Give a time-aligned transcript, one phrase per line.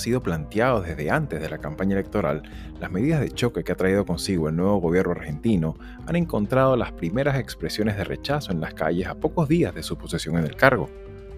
[0.00, 2.42] Sido planteado desde antes de la campaña electoral,
[2.80, 6.92] las medidas de choque que ha traído consigo el nuevo gobierno argentino han encontrado las
[6.92, 10.56] primeras expresiones de rechazo en las calles a pocos días de su posesión en el
[10.56, 10.88] cargo.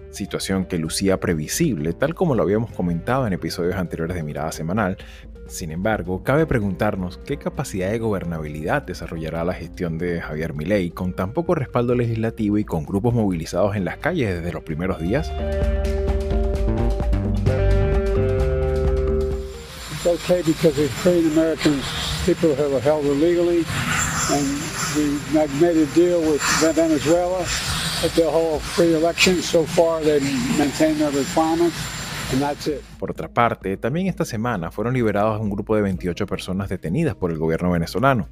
[0.09, 4.97] Situación que lucía previsible, tal como lo habíamos comentado en episodios anteriores de Mirada Semanal.
[5.47, 11.13] Sin embargo, cabe preguntarnos qué capacidad de gobernabilidad desarrollará la gestión de Javier Milei con
[11.13, 15.31] tan poco respaldo legislativo y con grupos movilizados en las calles desde los primeros días.
[20.05, 21.83] Okay because it's Americans,
[22.25, 23.65] people who are held illegally,
[24.31, 24.45] and
[24.95, 25.19] we
[25.59, 26.41] made a deal with
[26.75, 27.45] Venezuela
[28.01, 29.45] that they'll hold free elections.
[29.45, 31.75] So far, maintained their requirements.
[32.97, 37.29] Por otra parte, también esta semana fueron liberados un grupo de 28 personas detenidas por
[37.29, 38.27] el gobierno venezolano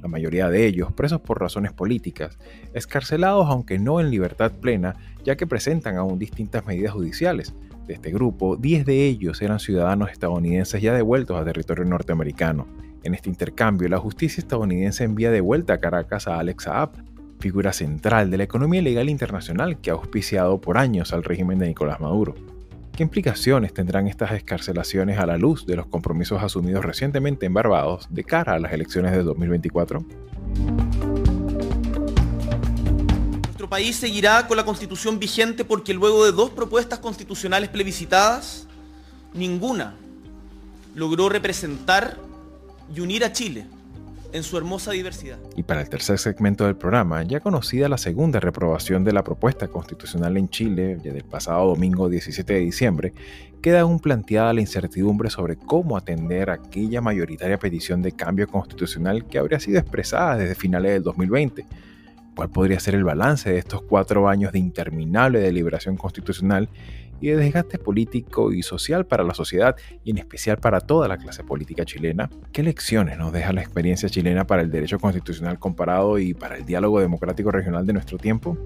[0.00, 2.38] la mayoría de ellos presos por razones políticas,
[2.72, 7.54] escarcelados aunque no en libertad plena, ya que presentan aún distintas medidas judiciales,
[7.90, 12.68] de este grupo, 10 de ellos eran ciudadanos estadounidenses ya devueltos a territorio norteamericano.
[13.02, 16.90] En este intercambio, la justicia estadounidense envía de vuelta a Caracas a Alex Saab,
[17.40, 21.66] figura central de la economía legal internacional que ha auspiciado por años al régimen de
[21.66, 22.36] Nicolás Maduro.
[22.92, 28.06] ¿Qué implicaciones tendrán estas escarcelaciones a la luz de los compromisos asumidos recientemente en Barbados
[28.10, 30.04] de cara a las elecciones de 2024?
[33.70, 38.66] País seguirá con la constitución vigente porque luego de dos propuestas constitucionales plebiscitadas,
[39.32, 39.94] ninguna
[40.94, 42.18] logró representar
[42.94, 43.64] y unir a Chile
[44.32, 45.38] en su hermosa diversidad.
[45.56, 49.68] Y para el tercer segmento del programa, ya conocida la segunda reprobación de la propuesta
[49.68, 53.12] constitucional en Chile desde el pasado domingo 17 de diciembre,
[53.62, 59.38] queda aún planteada la incertidumbre sobre cómo atender aquella mayoritaria petición de cambio constitucional que
[59.38, 61.66] habría sido expresada desde finales del 2020
[62.40, 66.70] ¿Cuál podría ser el balance de estos cuatro años de interminable deliberación constitucional
[67.20, 71.18] y de desgaste político y social para la sociedad y en especial para toda la
[71.18, 72.30] clase política chilena?
[72.50, 76.64] ¿Qué lecciones nos deja la experiencia chilena para el derecho constitucional comparado y para el
[76.64, 78.56] diálogo democrático regional de nuestro tiempo?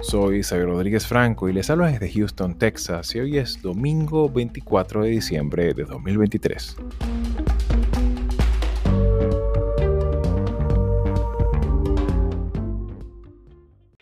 [0.00, 5.02] Soy Xavier Rodríguez Franco y les hablo desde Houston, Texas y hoy es domingo 24
[5.02, 6.76] de diciembre de 2023.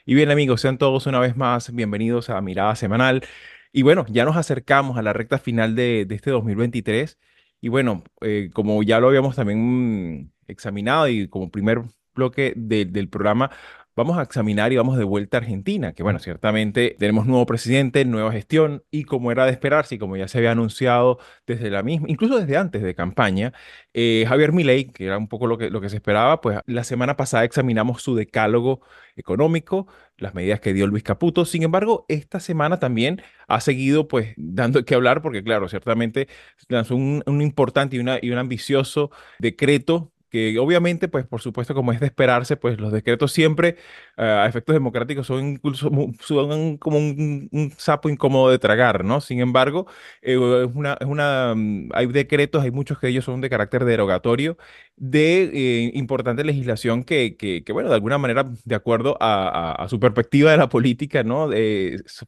[0.06, 3.24] Y bien amigos, sean todos una vez más bienvenidos a Mirada Semanal.
[3.72, 7.18] Y bueno, ya nos acercamos a la recta final de, este 2023.
[7.62, 11.82] Y bueno, eh, como ya lo habíamos también examinado y como primer
[12.14, 13.50] bloque del programa,
[13.96, 18.04] vamos a examinar y vamos de vuelta a Argentina, que bueno, ciertamente tenemos nuevo presidente,
[18.04, 21.82] nueva gestión y como era de esperarse y como ya se había anunciado desde la
[21.82, 23.52] misma, incluso desde antes de campaña,
[23.92, 26.84] eh, Javier Milei, que era un poco lo que, lo que se esperaba, pues la
[26.84, 28.80] semana pasada examinamos su decálogo
[29.16, 31.44] económico, las medidas que dio Luis Caputo.
[31.44, 36.28] Sin embargo, esta semana también ha seguido pues dando que hablar porque claro, ciertamente
[36.68, 42.06] lanzó un, importante y un ambicioso decreto que obviamente, pues por supuesto, como es de
[42.06, 43.76] esperarse, pues los decretos siempre
[44.16, 49.20] eh, a efectos democráticos son incluso son como un, sapo incómodo de tragar, ¿no?
[49.20, 49.86] Sin embargo,
[50.22, 53.84] eh, es una, es una, mm, hay decretos, hay muchos que ellos son de carácter
[53.84, 54.56] derogatorio
[54.96, 60.50] de eh, importante legislación que, que, bueno, de alguna manera, de acuerdo a, su perspectiva
[60.50, 61.48] de la política, ¿no?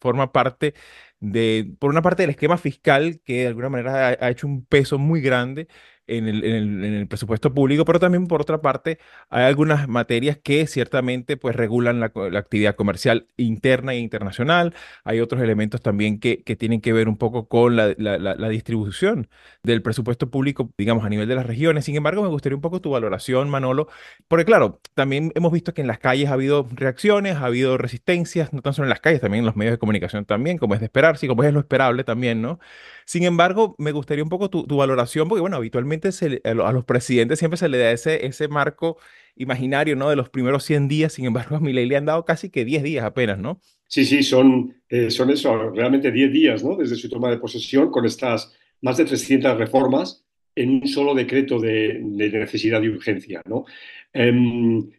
[0.01, 0.75] forma parte
[1.21, 4.99] de, por una parte del esquema fiscal que de alguna manera ha hecho un peso
[4.99, 5.67] muy grande
[6.07, 8.99] en el, en el, presupuesto público, pero también por otra parte
[9.29, 14.75] hay algunas materias que ciertamente pues regulan la, actividad comercial interna e internacional,
[15.05, 19.29] hay otros elementos también que, que tienen que ver un poco con la, la, distribución
[19.63, 21.85] del presupuesto público, digamos, a nivel de las regiones.
[21.85, 23.89] Sin embargo, me gustaría un poco tu valoración, Manolo,
[24.29, 28.53] porque claro, también hemos visto que en las calles ha habido reacciones, ha habido resistencias,
[28.53, 30.81] no tan solo en las calles, también en los medios de comunicación también, como es
[30.81, 32.59] de esperarse y como es lo esperable también, ¿no?
[33.05, 35.96] Sin embargo, me gustaría un poco tu, valoración, porque bueno, habitualmente
[36.45, 38.99] a los presidentes siempre se le da ese, ese marco
[39.37, 40.09] imaginario, ¿no?
[40.11, 42.83] De los primeros 100 días, sin embargo, a Milei le han dado casi que 10
[42.83, 43.61] días apenas, ¿no?
[43.89, 46.77] Sí, sí, son, eh, son eso, realmente 10 días ¿no?
[46.77, 51.61] desde su toma de posesión con estas más de 300 reformas en un solo decreto
[51.61, 53.43] de, necesidad y urgencia.
[53.47, 53.65] ¿no?
[54.13, 54.91] Em,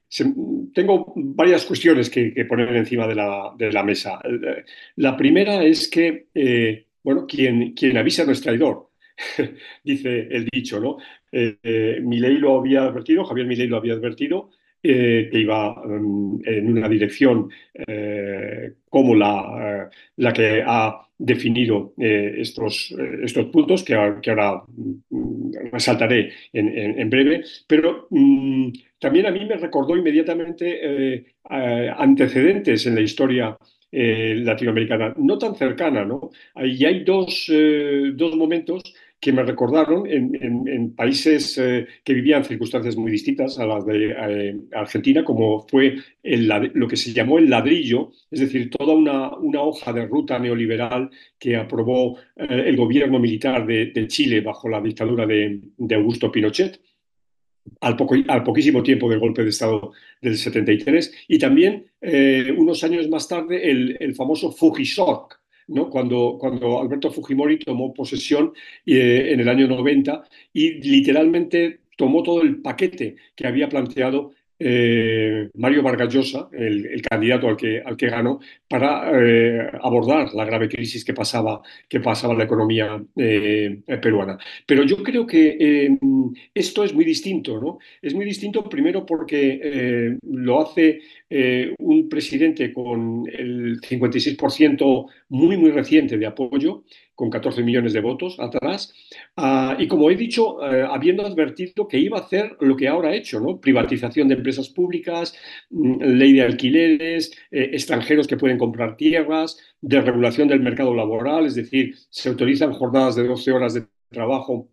[0.73, 4.19] tengo varias cuestiones que, poner encima de la, de la, mesa.
[4.95, 8.86] La primera es que, eh, bueno, quien, quien avisa no es traidor,
[9.83, 10.97] dice el dicho, ¿no?
[11.31, 11.99] Eh, eh,
[12.39, 14.49] lo había advertido, Javier Milei lo había advertido,
[14.81, 17.49] que iba mm, en una dirección
[18.89, 24.61] como la, la que ha definido eh, estos, eh, estos puntos que, ahora
[25.09, 28.69] mm, resaltaré en, breve, pero mm,
[28.99, 31.25] también a mí me recordó inmediatamente eh,
[31.97, 33.57] antecedentes en la historia
[33.89, 36.29] latinoamericana, no tan cercana, ¿no?
[36.57, 37.49] Y hay dos,
[38.15, 38.83] dos momentos
[39.19, 44.55] que me recordaron en, países eh, que vivían circunstancias muy distintas a las de eh,
[44.73, 50.05] Argentina, como fue lo que se llamó el ladrillo, es decir, toda una, hoja de
[50.05, 51.09] ruta neoliberal
[51.39, 55.61] que aprobó eh, el gobierno militar de, Chile bajo la dictadura de,
[55.95, 56.79] Augusto Pinochet.
[57.81, 59.91] Al, poco, al, poquísimo tiempo del golpe de Estado
[60.21, 61.87] del 73, y también
[62.57, 64.53] unos años más tarde el, famoso
[65.67, 68.53] Fujisoc, cuando, cuando Alberto Fujimori tomó posesión
[68.85, 70.23] eh, en el año 90
[70.53, 77.47] y literalmente tomó todo el paquete que había planteado eh, Mario Vargas Llosa, el, candidato
[77.47, 83.01] al que, ganó, para eh, abordar la grave crisis que pasaba, que pasaba la economía
[83.15, 84.37] eh, peruana.
[84.65, 85.97] Pero yo creo que
[86.53, 87.79] esto es muy distinto, ¿no?
[88.01, 91.01] Es muy distinto primero porque lo hace
[91.79, 96.83] un presidente con el 56% muy, muy reciente de apoyo
[97.17, 98.93] con 14 millones de votos atrás,
[99.37, 103.09] ah, y como he dicho, eh, habiendo advertido que iba a hacer lo que ahora
[103.09, 103.59] ha hecho, ¿no?
[103.59, 105.33] privatización de empresas públicas,
[105.71, 111.55] mm, ley de alquileres, eh, extranjeros que pueden comprar tierras, desregulación del mercado laboral, es
[111.55, 114.69] decir, se autorizan jornadas de 12 horas de trabajo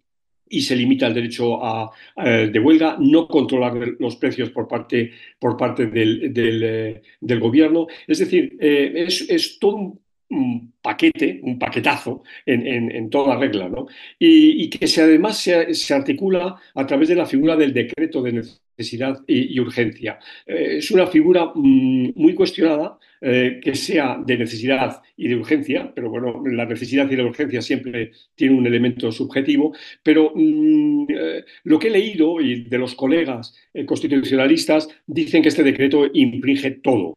[0.47, 5.57] y se limita el derecho a, de huelga, no controlar los precios por parte, por
[5.57, 7.87] parte del, del, gobierno.
[8.07, 13.87] Es decir, eh, es, es, todo un un paquete, un paquetazo en, toda regla, ¿no?
[14.19, 19.21] Y, que se, además se, articula a través de la figura del decreto de necesidad
[19.27, 20.19] y, urgencia.
[20.47, 25.93] Eh, es una figura mm, muy cuestionada, eh, que sea de necesidad y de urgencia,
[25.95, 31.45] pero bueno, la necesidad y la urgencia siempre tiene un elemento subjetivo, pero mm, eh,
[31.65, 33.55] lo que he leído y de los colegas
[33.87, 37.15] constitucionalistas dicen que este decreto infringe todo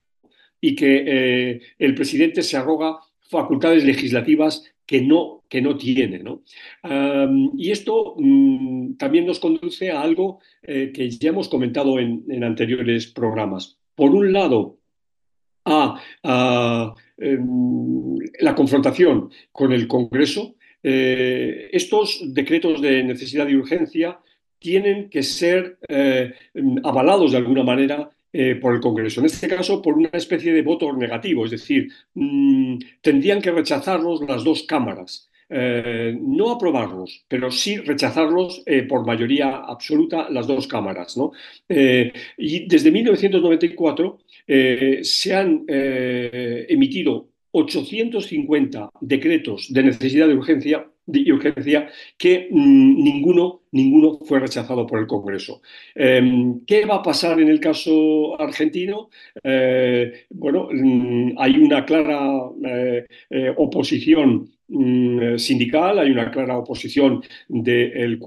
[0.59, 2.97] y que el presidente se arroga
[3.29, 6.23] facultades legislativas que no, que no tiene.
[7.57, 13.07] y esto mm, también nos conduce a algo eh, que ya hemos comentado en, anteriores
[13.07, 13.77] programas.
[13.95, 14.77] Por un lado,
[15.65, 16.01] a,
[17.17, 20.55] em, la confrontación con el Congreso.
[20.81, 24.19] Eh, estos decretos de necesidad y urgencia
[24.59, 26.33] tienen que ser eh,
[26.83, 29.21] avalados de alguna manera eh, por el Congreso.
[29.21, 34.21] En este caso, por una especie de voto negativo, es decir, mm, tendrían que rechazarlos
[34.27, 35.29] las dos cámaras.
[35.49, 41.17] Eh, no aprobarlos, pero sí rechazarlos eh, por mayoría absoluta las dos cámaras.
[42.37, 44.19] y desde 1994
[45.01, 54.19] se han emitido 850 decretos de necesidad de urgencia y urgencia que mm, ninguno, ninguno
[54.19, 55.61] fue rechazado por el Congreso.
[55.95, 59.09] Em, ¿Qué va a pasar en el caso argentino?
[59.43, 62.19] Eh, bueno, mm, hay una clara
[62.65, 68.19] eh, eh, oposición mm, sindical, hay una clara oposición del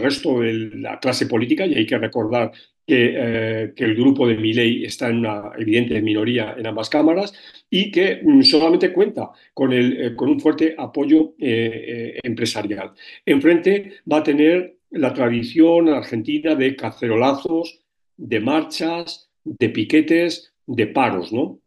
[0.00, 2.52] resto de la clase política y hay que recordar
[2.88, 7.34] que, el grupo de Miley está en una evidente minoría en ambas cámaras
[7.68, 12.92] y que solamente cuenta con, el, con un fuerte apoyo empresarial.
[13.26, 17.80] Enfrente va a tener la tradición argentina de cacerolazos,
[18.16, 21.60] de marchas, de piquetes, de paros, ¿no?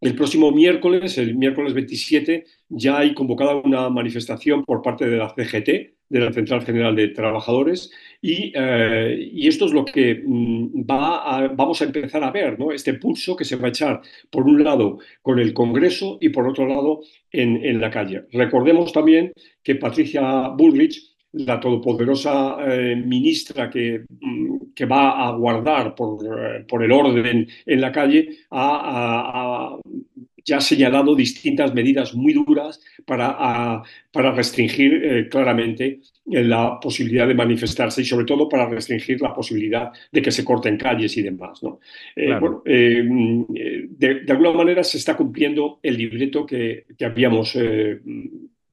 [0.00, 5.30] El próximo miércoles, el miércoles 27, ya hay convocada una manifestación por parte de la
[5.34, 11.48] CGT, de la Central General de Trabajadores, y, eh, esto es lo que mm, va
[11.54, 12.72] vamos a empezar a ver, ¿no?
[12.72, 16.46] este pulso que se va a echar, por un lado, con el Congreso y por
[16.48, 18.24] otro lado, en, la calle.
[18.32, 19.32] Recordemos también
[19.62, 26.64] que Patricia Bullrich, la todopoderosa eh, ministra que, mm, que, va a guardar por, eh,
[26.68, 29.76] por, el orden en la calle, ha,
[30.44, 33.82] ya ha señalado distintas medidas muy duras para,
[34.12, 39.90] para restringir eh, claramente la posibilidad de manifestarse y sobre todo para restringir la posibilidad
[40.10, 41.62] de que se corten calles y demás.
[41.62, 41.80] ¿no?
[42.40, 47.56] bueno, de, alguna manera se está cumpliendo el libreto que, que habíamos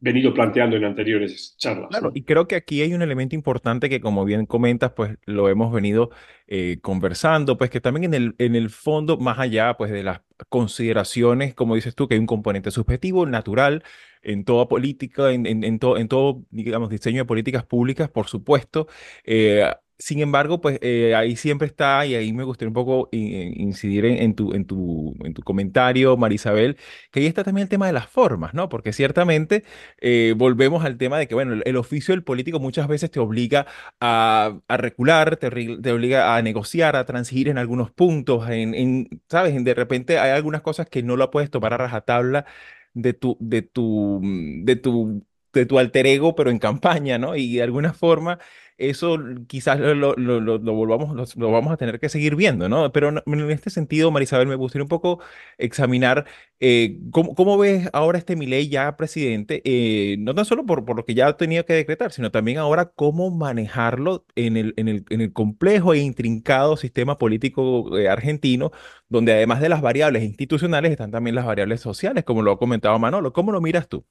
[0.01, 1.89] venido planteando en anteriores charlas.
[1.89, 5.48] Claro, y creo que aquí hay un elemento importante que, como bien comentas, pues lo
[5.48, 6.10] hemos venido
[6.48, 10.22] eh, conversando, pues que también en el, en el fondo, más allá pues de las
[10.50, 13.84] consideraciones, como dices tú, que hay un componente subjetivo, natural,
[14.24, 18.88] en toda política, en, en, en, en todo, digamos, diseño de políticas públicas, por supuesto,
[19.24, 24.05] eh, sin embargo, pues eh, ahí siempre está, y ahí me gustaría un poco incidir
[24.05, 26.77] en, tu, en, tu, en tu comentario, Marisabel,
[27.12, 28.67] que ahí está también el tema de las formas, ¿no?
[28.67, 29.63] Porque ciertamente
[30.00, 33.67] eh, volvemos al tema de que, bueno, el, oficio del político muchas veces te obliga
[34.00, 39.22] a, a recular, te, te, obliga a negociar, a transigir en algunos puntos, en, en,
[39.29, 39.63] ¿sabes?
[39.63, 42.46] De repente hay algunas cosas que no la puedes tomar a rajatabla
[42.93, 44.20] de tu, de tu,
[44.63, 47.36] de tu de tu alter ego, pero en campaña, ¿no?
[47.36, 48.39] Y de alguna forma
[48.81, 49.17] eso
[49.48, 52.91] quizás lo, lo, volvamos, lo, vamos a tener que seguir viendo, ¿no?
[52.91, 55.20] Pero en este sentido, Marisabel, me gustaría un poco
[55.58, 56.25] examinar
[56.60, 61.05] eh, cómo, ves ahora este Milei ya presidente, eh, no tan solo por, por lo
[61.05, 65.05] que ya ha tenido que decretar, sino también ahora cómo manejarlo en el, en el,
[65.10, 68.72] en el complejo e intrincado sistema político eh, argentino,
[69.10, 72.98] donde además de las variables institucionales están también las variables sociales, como lo ha comentado
[73.00, 73.34] Manolo.
[73.34, 74.05] ¿Cómo lo miras tú?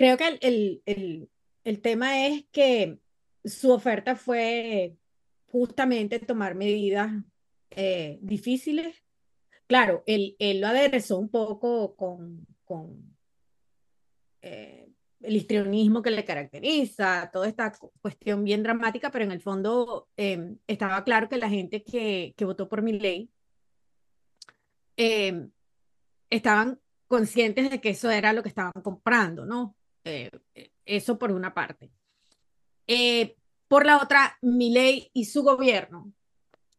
[0.00, 1.30] Creo que el, el
[1.64, 2.98] el tema es que
[3.44, 4.96] su oferta fue
[5.46, 7.12] justamente tomar medidas
[7.70, 9.04] eh, difíciles.
[9.66, 13.16] Claro, él, él, lo aderezó un poco con, con
[14.42, 14.90] eh,
[15.20, 20.58] el histrionismo que le caracteriza, toda esta cuestión bien dramática, pero en el fondo em,
[20.66, 23.30] estaba claro que la gente que, que votó por mi ley
[26.28, 29.76] estaban conscientes de que eso era lo que estaban comprando, ¿no?
[30.04, 30.30] Eh,
[30.84, 31.90] eso por una parte.
[32.86, 33.36] Eh,
[33.68, 36.12] por la otra, mi ley y su gobierno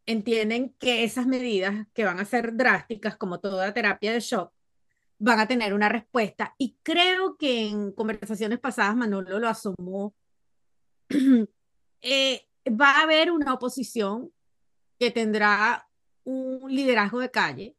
[0.05, 4.51] entienden que esas medidas que van a ser drásticas, como toda terapia de shock,
[5.19, 6.55] van a tener una respuesta.
[6.57, 10.15] Y creo que en conversaciones pasadas Manolo lo asomó.
[12.03, 14.33] Eh, va a haber una oposición
[14.97, 15.87] que tendrá
[16.23, 17.75] un liderazgo de calle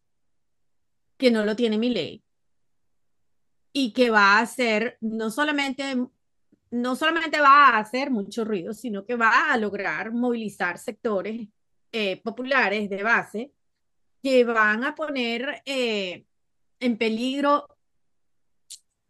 [1.17, 2.23] que no lo tiene mi ley
[3.73, 5.97] y que va a hacer no solamente
[6.73, 11.49] no solamente va a hacer mucho ruido, sino que va a lograr movilizar sectores
[11.93, 13.53] eh, populares de base
[14.23, 16.25] que van a poner eh,
[16.81, 17.69] en peligro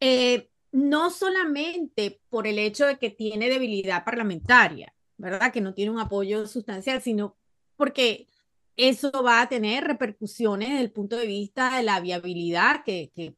[0.00, 5.52] eh, no solamente por el hecho de que tiene debilidad parlamentaria, ¿verdad?
[5.52, 7.37] Que no tiene un apoyo sustancial, sino
[7.76, 8.26] porque
[8.76, 13.37] eso va a tener repercusiones desde el punto de vista de la viabilidad que, que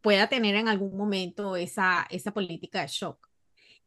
[0.00, 3.28] pueda tener en algún momento esa, esa política de shock.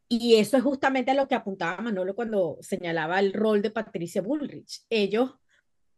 [0.08, 4.82] Y eso es justamente lo que apuntaba Manolo cuando señalaba el rol de Patricia Bullrich.
[4.90, 5.30] Ellos,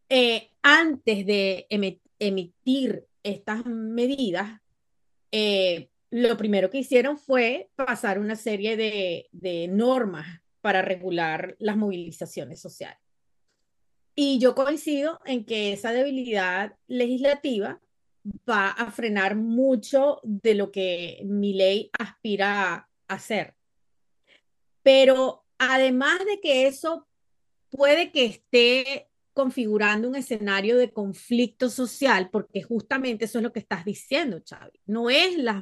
[0.07, 4.61] eh, antes de emitir estas medidas,
[5.31, 11.75] eh, lo primero que hicieron fue pasar una serie de, de normas para regular las
[11.75, 12.99] movilizaciones sociales.
[14.15, 17.81] Y yo coincido en que esa debilidad legislativa
[18.49, 23.55] va a frenar mucho de lo que mi ley aspira a hacer.
[24.81, 27.07] Pero además de que eso
[27.69, 33.59] puede que esté configurando un escenario de conflicto social, porque justamente eso es lo que
[33.59, 34.79] estás diciendo, Xavi.
[34.85, 35.61] No es, la,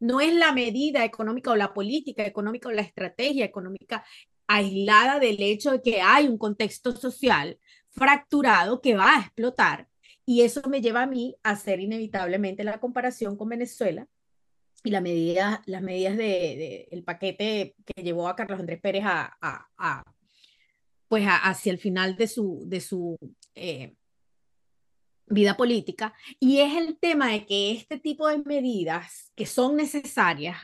[0.00, 4.04] no es la medida económica o la política económica o la estrategia económica
[4.46, 7.58] aislada del hecho de que hay un contexto social
[7.90, 9.89] fracturado que va a explotar.
[10.30, 14.06] Y eso me lleva a mí a hacer inevitablemente la comparación con Venezuela,
[14.84, 20.04] y la medida, las medidas del de, paquete que llevó a Carlos Andrés Pérez a,
[21.08, 23.18] pues hacia el final de su, de su
[23.56, 23.96] eh,
[25.26, 26.14] vida política.
[26.38, 30.58] Y es el tema de que este tipo de medidas que son necesarias,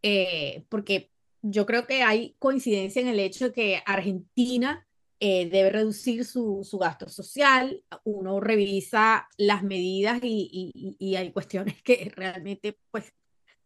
[0.00, 1.12] eh, porque
[1.42, 4.85] yo creo que hay coincidencia en el hecho de que Argentina
[5.20, 11.32] eh, debe reducir su, su, gasto social, uno revisa las medidas y, y, y, hay
[11.32, 13.12] cuestiones que realmente pues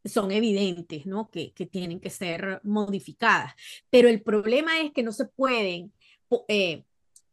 [0.04, 1.30] son evidentes, ¿no?
[1.30, 3.54] Que, que tienen que ser modificadas.
[3.90, 5.92] Pero el problema es que no se pueden
[6.49, 6.85] eh,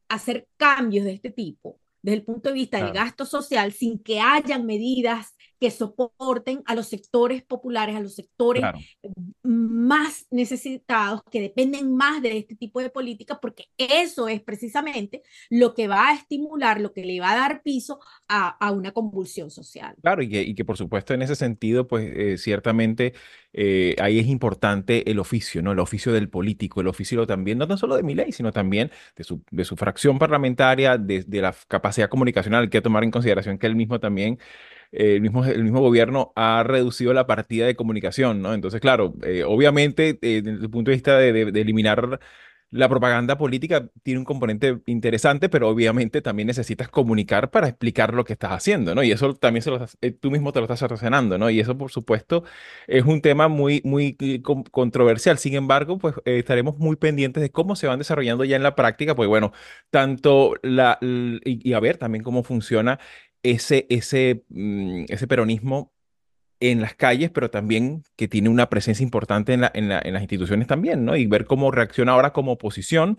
[0.10, 4.20] hacer cambios de este tipo desde el punto de vista del gasto social sin que
[4.20, 8.80] hayan medidas que soporten a los sectores populares, a los sectores Claro.
[9.44, 15.74] más necesitados, que dependen más de este tipo de políticas, porque eso es precisamente lo
[15.74, 19.50] que va a estimular, lo que le va a dar piso a, a una convulsión
[19.52, 19.96] social.
[20.02, 23.14] Claro, y que, y que por supuesto en ese sentido, pues eh, ciertamente
[23.54, 25.72] eh, ahí es importante el oficio, ¿no?
[25.72, 29.24] El oficio del político, el oficio también, no tan solo de Milei, sino también de
[29.24, 33.58] su, de su fracción parlamentaria, de, de la capacidad comunicacional, hay que tomar en consideración
[33.58, 34.40] que él mismo también
[34.92, 38.54] eh, el mismo, el mismo gobierno ha reducido la partida de comunicación, ¿no?
[38.54, 42.20] Entonces, claro, eh, obviamente, eh, desde el punto de vista de, de- de eliminar
[42.70, 48.26] la propaganda política, tiene un componente interesante, pero obviamente también necesitas comunicar para explicar lo
[48.26, 49.04] que estás haciendo, ¿no?
[49.04, 51.50] Y eso también se lo eh, tú mismo te lo estás cercenando, ¿no?
[51.50, 52.44] Y eso, por supuesto,
[52.88, 55.38] es un tema muy, muy eh, con- controversial.
[55.38, 58.76] Sin embargo, pues eh, estaremos muy pendientes de cómo se van desarrollando ya en la
[58.76, 59.54] práctica, pues bueno,
[59.90, 63.00] tanto la, y, y a ver también cómo funciona
[63.52, 65.94] ese, ese, mm, ese peronismo
[66.60, 70.14] en las calles, pero también que tiene una presencia importante en la- en la- en
[70.14, 71.16] las instituciones también, ¿no?
[71.16, 73.18] Y ver cómo reacciona ahora como oposición,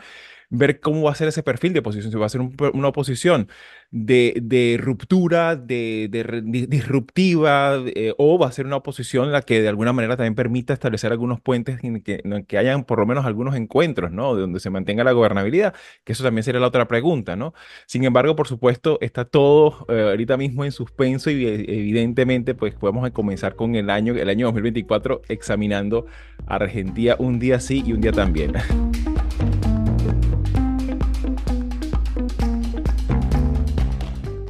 [0.51, 2.89] ver cómo va a ser ese perfil de oposición, si va a ser un una
[2.89, 3.49] oposición
[3.91, 9.33] de, de ruptura, de, de di- disruptiva, eh, o va a ser una oposición en
[9.33, 12.85] la que de alguna manera también permita establecer algunos puentes en que, en que hayan
[12.85, 14.35] por lo menos algunos encuentros, ¿no?
[14.35, 15.75] De donde se mantenga la gobernabilidad,
[16.05, 17.55] que eso también sería la otra pregunta, ¿no?
[17.87, 22.75] Sin embargo, por supuesto, está todo eh, ahorita mismo en suspenso y eh, evidentemente pues
[22.75, 26.07] podemos comenzar con el año, el año 2024 examinando
[26.47, 28.53] Argentina un día sí y un día también.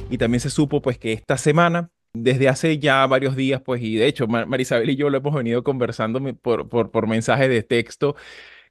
[0.09, 3.95] Y también se supo pues que esta semana, desde hace ya varios días, pues y
[3.95, 7.61] de hecho Mar- Marisabel y yo lo hemos venido conversando por, por, por mensaje de
[7.63, 8.15] texto,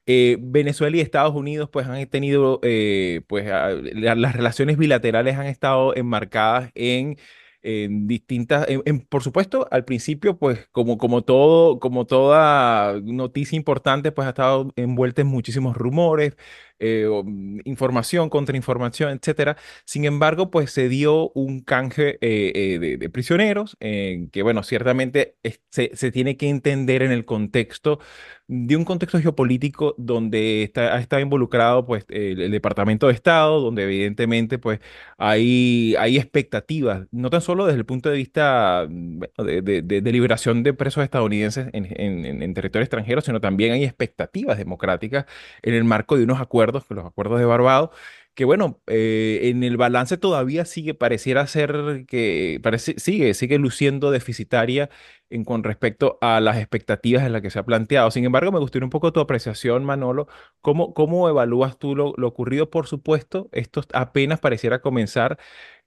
[0.06, 5.96] eh, Venezuela y Estados Unidos pues han tenido, eh, pues las relaciones bilaterales han estado
[5.96, 7.18] enmarcadas en,
[7.62, 14.12] en distintas, en- por supuesto, al principio pues como, como todo, como toda noticia importante
[14.12, 16.36] pues ha estado envuelta en muchísimos rumores,
[16.80, 19.56] eh, mm, información, contrainformación, etcétera.
[19.84, 25.36] Sin embargo, pues se dio un canje eh, eh, de, de prisioneros, que bueno, ciertamente
[25.70, 27.98] se, se tiene que entender en el contexto
[28.46, 34.58] de un contexto geopolítico donde está, ha involucrado pues el, Departamento de Estado, donde evidentemente
[34.58, 34.80] pues
[35.18, 40.72] hay, hay expectativas, no tan solo desde el punto de vista mm, de, liberación de
[40.74, 45.26] presos estadounidenses en, en- en- en territorio extranjero, sino también hay expectativas democráticas
[45.62, 47.90] en el marco de unos acuerdos, que los acuerdos de Barbados,
[48.34, 54.10] que bueno, eh, en el balance todavía sigue, pareciera ser que parece, sigue, sigue luciendo
[54.12, 54.90] deficitaria
[55.30, 58.10] en con respecto a las expectativas en las que se ha planteado.
[58.10, 60.28] Sin embargo, me gustaría un poco tu apreciación, Manolo.
[60.60, 62.70] ¿Cómo, cómo evalúas tú lo, lo ocurrido?
[62.70, 65.38] Por supuesto, esto apenas pareciera comenzar.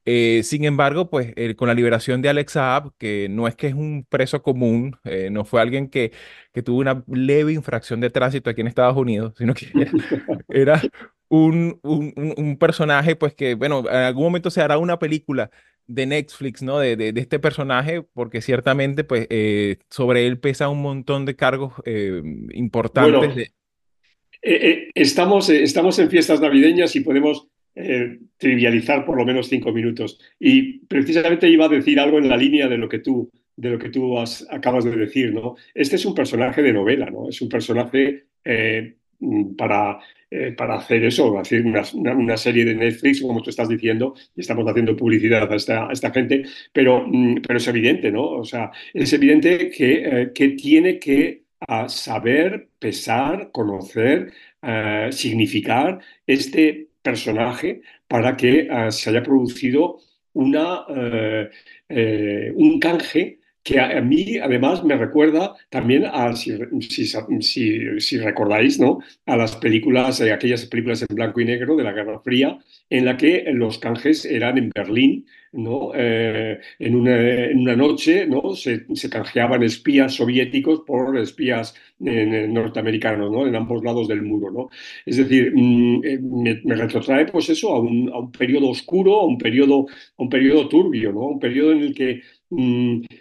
[0.06, 3.68] Eh, sin embargo, pues eh, con la liberación de Alex Saab, que no es que
[3.68, 6.12] es un preso común, eh, no fue alguien que,
[6.54, 9.92] que tuvo una leve infracción de tránsito aquí en Estados Unidos, sino que era,
[10.50, 10.90] era
[11.30, 15.50] un, un, un- personaje, pues que, bueno, en algún momento se hará una película
[15.88, 16.80] de Netflix, ¿no?
[16.80, 21.36] De, de, de este personaje, porque ciertamente, pues, eh, sobre él pesa un montón de
[21.36, 22.22] cargos eh,
[22.54, 23.54] importantes Bueno, de...
[24.42, 30.20] Eh, estamos, estamos en fiestas navideñas y podemos eh, trivializar por lo menos cinco minutos.
[30.38, 33.80] Y precisamente iba a decir algo en la línea de lo que tú, de lo
[33.80, 35.56] que tú acabas de decir, ¿no?
[35.74, 37.30] Este es un personaje de novela, ¿no?
[37.30, 38.96] Es un personaje eh,
[39.58, 44.42] para, eh, para hacer eso, hacer una, serie de Netflix, como tú estás diciendo, y
[44.42, 48.24] estamos haciendo publicidad a esta, esta gente, pero, mm, pero es evidente, ¿no?
[48.24, 54.34] O sea, es evidente que, que tiene que a saber, pesar, conocer,
[55.12, 60.00] significar este personaje para que eh, se haya producido
[60.34, 61.50] una, eh,
[61.90, 66.58] eh, un canje que a, a mí además me recuerda también a, si,
[68.18, 69.00] recordáis, ¿no?
[69.26, 72.58] a las películas, eh, aquellas películas en blanco y negro de la Guerra Fría,
[72.90, 75.92] en la que los canjes eran en Berlín, ¿no?
[75.94, 78.56] Eh, en, una, en una noche ¿no?
[78.56, 83.46] se, canjeaban espías soviéticos por espías eh, norteamericanos, ¿no?
[83.46, 84.70] En ambos lados del muro, ¿no?
[85.06, 86.02] Es decir, mm,
[86.64, 90.30] me, retrotrae, pues eso, a un, a un periodo oscuro, a un periodo, a un
[90.30, 91.22] periodo turbio, ¿no?
[91.28, 92.22] Un periodo en el que,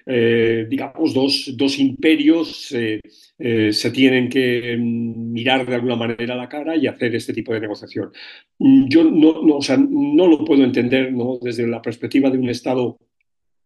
[0.06, 3.00] eh, digamos, dos, dos imperios eh,
[3.38, 7.32] eh, se tienen que mm, mirar de alguna manera a la cara y hacer este
[7.32, 8.10] tipo de negociación.
[8.58, 11.38] Mm, Yo no, no, o sea, no lo puedo entender, ¿no?
[11.40, 12.98] Desde la perspectiva de un Estado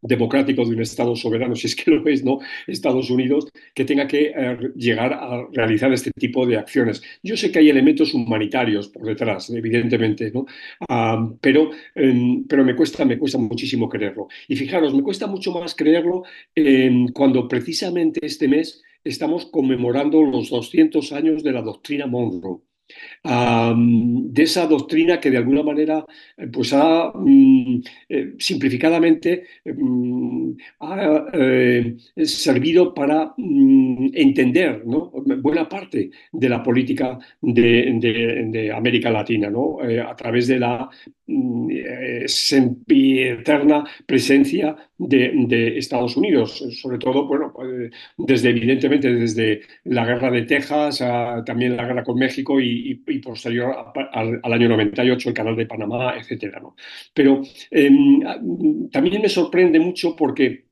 [0.05, 2.39] democrático de un Estado soberano, si es que lo es, ¿no?
[2.67, 7.03] Estados Unidos, que tenga que eh, llegar a realizar este tipo de acciones.
[7.23, 10.47] Yo sé que hay elementos humanitarios por detrás, evidentemente, ¿no?
[11.41, 14.29] Pero, em, pero me, cuesta, me cuesta muchísimo creerlo.
[14.49, 16.25] Y fijaros, me cuesta mucho más creerlo
[17.15, 22.61] cuando precisamente este mes estamos conmemorando los 200 años de la doctrina Monroe
[23.25, 26.05] de esa doctrina que de alguna manera
[26.37, 36.11] eh, pues ha mm, eh, simplificadamente mm, ha eh, servido para mm, entender buena parte
[36.33, 39.51] de la política de, América Latina
[40.09, 40.89] a través de la
[42.87, 47.53] eterna presencia de, Estados Unidos, sobre todo, bueno,
[48.17, 51.03] desde evidentemente desde la guerra de Texas,
[51.45, 53.75] también la guerra con México y, posterior
[54.13, 56.61] al, año 98 el canal de Panamá, etcétera.
[56.61, 56.77] ¿no?
[57.13, 58.21] Pero em,
[58.91, 60.65] también me sorprende mucho porque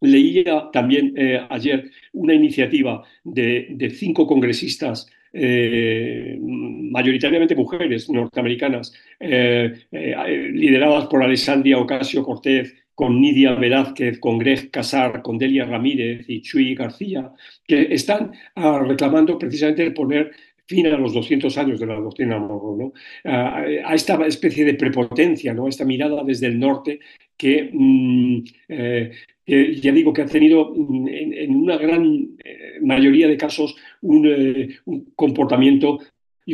[0.00, 11.06] leía también eh, ayer una iniciativa de, cinco congresistas eh, mayoritariamente mujeres norteamericanas, eh, lideradas
[11.06, 16.74] por Alessandria Ocasio Cortez, con Nidia Velázquez, con Greg Casar, con Delia Ramírez y Chuy
[16.74, 17.30] García,
[17.66, 20.32] que están ah, reclamando precisamente poner
[20.66, 22.92] fin a los 200 años de la doctrina Monroe, ¿no?
[23.24, 25.66] a, esta especie de prepotencia, ¿no?
[25.66, 27.00] a esta mirada desde el norte
[27.36, 29.12] que, mm, eh,
[29.46, 34.76] ya digo que ha tenido mm, en, una gran eh, mayoría de casos un, eh,
[34.86, 35.98] un comportamiento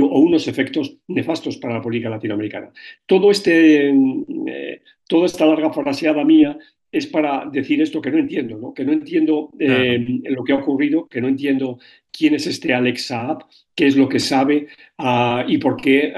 [0.01, 2.71] o unos efectos nefastos para la política latinoamericana.
[3.07, 6.59] Todo este, mm, eh, toda esta larga fraseada mía
[6.91, 8.75] es para decir esto que no entiendo, ¿no?
[8.75, 11.79] que no entiendo eh, lo que ha ocurrido, que no entiendo
[12.11, 16.13] quién es este Alex Saab, qué es lo que sabe ah, y por qué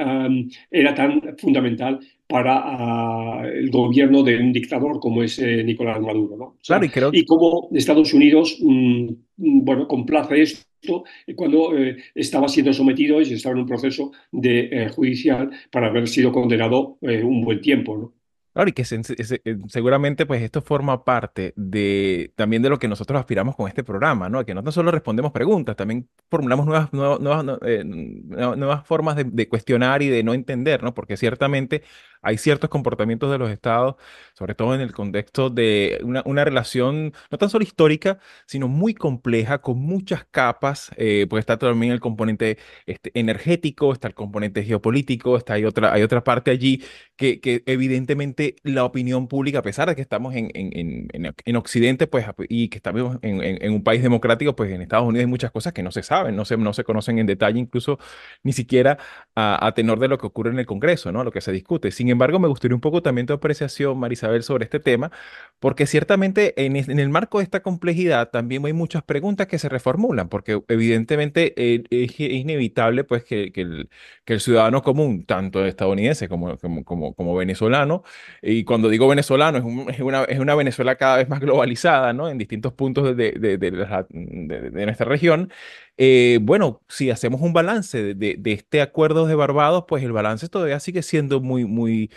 [0.72, 6.36] era tan fundamental para ah, el gobierno de un dictador como es eh, Nicolás Maduro.
[6.36, 6.56] ¿no?
[6.66, 7.10] claro, y, creo...
[7.12, 9.04] y cómo Estados Unidos mm,
[9.36, 14.68] mm, bueno, complace esto cuando eh, estaba siendo sometido y estaba en un proceso de,
[14.70, 17.96] eh, judicial para haber sido condenado eh, un buen tiempo.
[17.96, 18.12] ¿no?
[18.54, 23.56] Claro, y que seguramente pues esto forma parte de también de lo que nosotros aspiramos
[23.56, 24.44] con este programa, ¿no?
[24.44, 30.08] Que no solo respondemos preguntas, también formulamos nuevas, nuevas, nuevas, formas de, de, cuestionar y
[30.08, 30.94] de no entender, ¿no?
[30.94, 31.82] Porque ciertamente
[32.24, 33.96] hay ciertos comportamientos de los estados,
[34.34, 39.60] sobre todo en el contexto de una, relación no tan solo histórica, sino muy compleja,
[39.60, 45.36] con muchas capas, eh, pues está también el componente este, energético, está el componente geopolítico,
[45.36, 46.82] está hay otra, hay otra parte allí
[47.16, 52.06] que, que evidentemente la opinión pública, a pesar de que estamos en, en, en, Occidente,
[52.06, 55.72] pues, y que estamos en, un país democrático, pues en Estados Unidos hay muchas cosas
[55.72, 57.98] que no se saben, no se, no se conocen en detalle, incluso
[58.42, 58.98] ni siquiera
[59.34, 61.24] a, tenor de lo que ocurre en el Congreso, ¿no?
[61.24, 61.90] Lo que se discute.
[61.90, 65.10] Sin embargo, me gustaría un poco también tu apreciación, Marisabel, sobre este tema,
[65.58, 70.28] porque ciertamente en, el marco de esta complejidad también hay muchas preguntas que se reformulan,
[70.28, 73.88] porque evidentemente eh, es, inevitable pues que, el,
[74.24, 78.02] que, el, ciudadano común, tanto estadounidense como, como, como, venezolano,
[78.42, 82.28] y cuando digo venezolano es, una, es una Venezuela cada vez más globalizada, ¿no?
[82.28, 85.50] En distintos puntos de, de, de nuestra región,
[85.96, 90.80] eh, bueno, si hacemos un balance de, este acuerdo de Barbados, pues el balance todavía
[90.80, 92.10] sigue siendo muy, muy,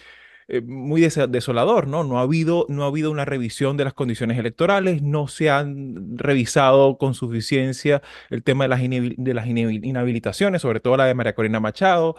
[0.48, 2.04] eh, muy desolador, ¿no?
[2.04, 6.18] No ha habido, no ha habido una revisión de las condiciones electorales, no se han
[6.18, 11.36] revisado con suficiencia el tema de las, de las inhabilitaciones, sobre todo la de María
[11.36, 12.16] Corina Machado.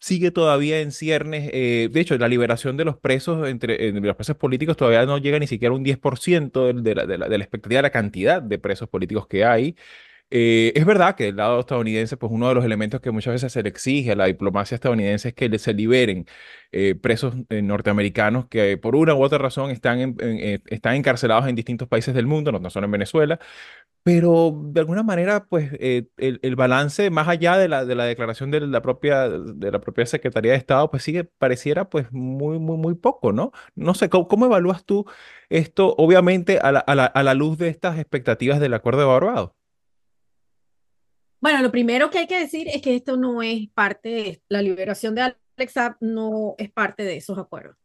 [0.00, 1.50] Sigue todavía en ciernes.
[1.52, 5.38] Eh, de hecho, la liberación de los presos, entre los presos políticos, todavía no llega
[5.38, 9.26] ni siquiera un 10% de la, de la, expectativa de la cantidad de presos políticos
[9.26, 9.76] que hay.
[10.32, 13.52] Eh, es verdad que del lado estadounidense, pues uno de los elementos que muchas veces
[13.52, 16.26] se le exige a la diplomacia estadounidense es que se liberen
[16.70, 20.16] eh, presos eh, norteamericanos que por una u otra razón están,
[20.66, 23.40] están encarcelados en distintos países del mundo, no, solo en Venezuela,
[24.02, 28.60] pero de alguna manera, pues el, balance, más allá de la, de la declaración de
[28.60, 32.94] la propia, de la propia Secretaría de Estado, pues sigue, pareciera pues muy, muy, muy
[32.94, 33.52] poco, ¿no?
[33.74, 35.04] No sé, ¿cómo, cómo evalúas tú
[35.50, 39.06] esto, obviamente, a la, a la, a la luz de estas expectativas del Acuerdo de
[39.06, 39.50] Barbados?
[41.40, 44.60] Bueno, lo primero que hay que decir es que esto no es parte de la
[44.60, 47.76] liberación de Alexa, no es parte de esos acuerdos.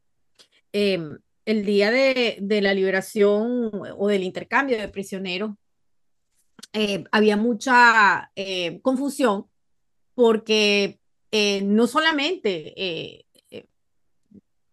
[0.74, 5.52] Em, el día de, la liberación o del intercambio de prisioneros,
[6.76, 9.48] eh, había mucha eh, confusión
[10.14, 11.00] porque
[11.32, 13.26] eh, no solamente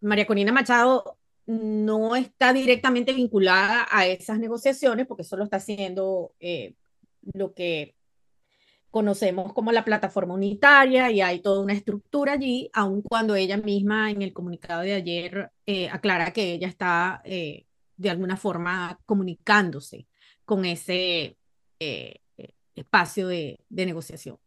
[0.00, 6.34] María Corina Machado no está directamente vinculada a esas negociaciones, porque solo está haciendo
[7.34, 7.94] lo que
[8.92, 14.10] conocemos como la plataforma unitaria y hay toda una estructura allí, aun cuando ella misma
[14.10, 17.64] en el comunicado de ayer eh, aclara que ella está eh,
[17.96, 20.06] de alguna forma comunicándose
[20.44, 21.38] con ese
[21.82, 22.22] eh,
[22.74, 24.38] espacio de, negociación.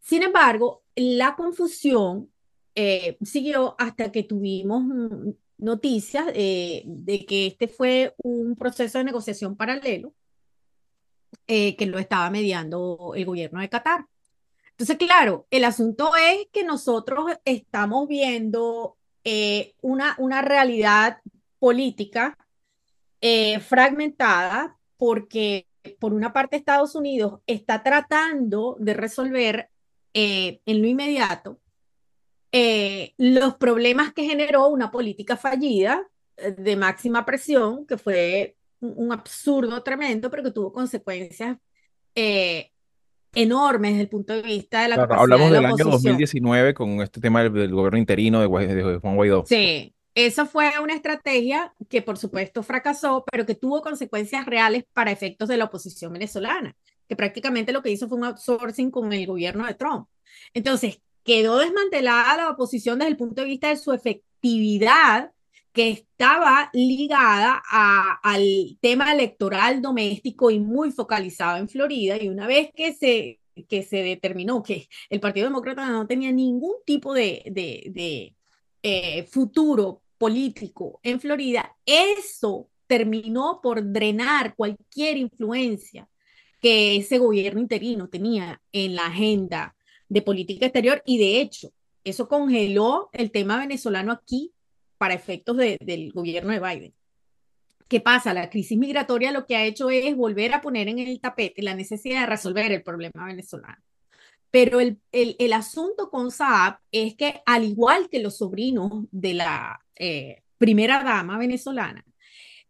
[0.00, 2.30] Sin embargo, la confusión
[2.74, 9.04] eh, siguió hasta que tuvimos mm, noticias eh, de que este fue un proceso de
[9.04, 10.14] negociación paralelo
[11.46, 14.06] eh, que lo estaba mediando el gobierno de Qatar.
[14.70, 18.96] Entonces, claro, el asunto es que nosotros estamos viendo
[19.82, 21.18] una, una realidad
[21.58, 22.38] política
[23.60, 25.66] fragmentada porque
[25.98, 29.70] por una parte Estados Unidos está tratando de resolver
[30.12, 31.60] en lo inmediato
[32.52, 36.04] eh, los problemas que generó una política fallida
[36.36, 41.58] eh, de máxima presión, que fue un, absurdo tremendo, pero que tuvo consecuencias
[42.16, 42.72] eh,
[43.34, 47.20] enormes desde el punto de vista de la claro, Hablamos del año 2019 con este
[47.20, 49.44] tema del, gobierno interino de, de Juan Guaidó.
[49.46, 55.12] Sí, eso fue una estrategia que por supuesto fracasó, pero que tuvo consecuencias reales para
[55.12, 56.76] efectos de la oposición venezolana,
[57.08, 60.08] que prácticamente lo que hizo fue un outsourcing con el gobierno de Trump.
[60.54, 65.32] Entonces, quedó desmantelada la oposición desde el punto de vista de su efectividad
[65.72, 72.20] que estaba ligada al tema electoral doméstico y muy focalizado en Florida.
[72.20, 76.74] Y una vez que se, que se determinó que el Partido Demócrata no tenía ningún
[76.84, 78.34] tipo de,
[78.82, 86.08] eh, futuro político en Florida, eso terminó por drenar cualquier influencia
[86.60, 89.76] que ese gobierno interino tenía en la agenda
[90.08, 91.72] de política exterior y de hecho,
[92.04, 94.52] eso congeló el tema venezolano aquí
[94.98, 96.94] para efectos del gobierno de Biden.
[97.88, 98.34] ¿Qué pasa?
[98.34, 101.74] La crisis migratoria lo que ha hecho es volver a poner en el tapete la
[101.74, 103.82] necesidad de resolver el problema venezolano.
[104.50, 109.80] Pero el, el, asunto con Saab es que, al igual que los sobrinos de la
[109.96, 112.04] eh, primera dama venezolana,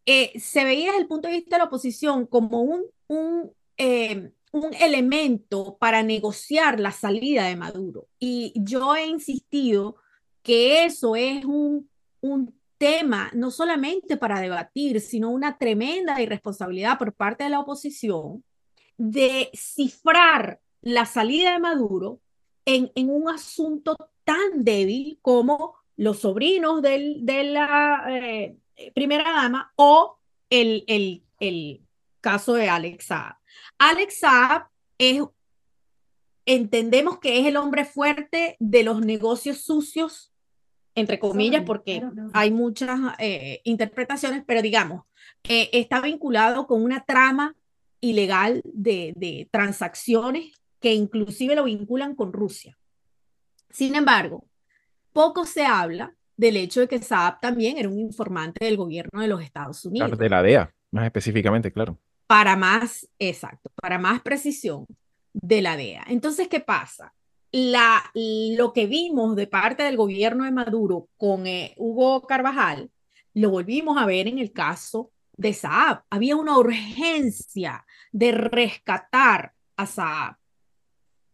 [0.05, 4.33] eh, se veía desde el punto de vista de la oposición como un, un eh,
[4.53, 8.09] un elemento para negociar la salida de Maduro.
[8.19, 9.97] Y yo he insistido
[10.43, 11.89] que eso es un,
[12.21, 18.43] un tema no solamente para debatir, sino una tremenda irresponsabilidad por parte de la oposición
[18.97, 22.21] de cifrar la salida de Maduro
[22.65, 28.57] en, en un asunto tan débil como los sobrinos del, de la eh,
[28.95, 31.83] primera dama o el, el, el
[32.21, 33.37] caso de Alex Saab.
[33.79, 35.23] Alex Saab es,
[36.47, 40.33] entendemos que es el hombre fuerte de los negocios sucios,
[40.95, 45.05] entre comillas, porque hay muchas eh, interpretaciones, pero digamos,
[45.45, 47.55] eh, está vinculado con una trama
[48.01, 52.77] ilegal de, de transacciones que inclusive lo vinculan con Rusia.
[53.71, 54.47] Sin embargo,
[55.13, 59.29] poco se habla del hecho de que Saab también era un informante del gobierno de
[59.29, 60.19] los Estados Unidos.
[60.19, 61.99] de la DEA, más específicamente, claro
[62.31, 64.87] para más, exacto, para más precisión
[65.33, 66.05] de la DEA.
[66.07, 67.13] Entonces, ¿qué pasa?
[67.51, 72.89] La, lo que vimos de parte del gobierno de Maduro con eh, Hugo Carvajal,
[73.35, 76.05] lo volvimos a ver en el caso de Saab.
[76.09, 80.37] Había una urgencia de rescatar a Saab.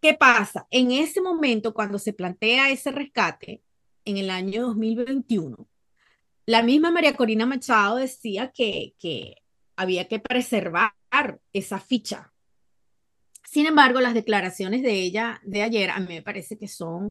[0.01, 0.67] ¿Qué pasa?
[0.71, 3.63] En ese momento, cuando se plantea ese rescate,
[4.05, 5.69] en el año 2021,
[6.47, 9.43] la misma María Corina Machado decía que, que
[9.75, 10.93] había que preservar
[11.53, 12.33] esa ficha.
[13.45, 17.09] Sin embargo, las declaraciones de ella de ayer a mí me parece que son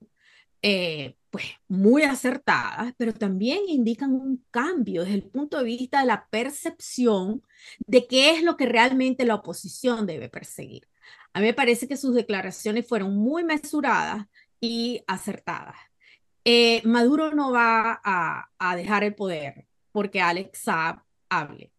[0.61, 6.07] eh, pues muy acertadas, pero también indican un cambio desde el punto de vista de
[6.07, 7.43] la percepción
[7.85, 10.87] de qué es lo que realmente la oposición debe perseguir.
[11.33, 14.25] A mí me parece que sus declaraciones fueron muy mesuradas
[14.59, 15.75] y acertadas.
[16.43, 21.71] Eh, Maduro no va a, a, dejar el poder porque Alex Saab hable.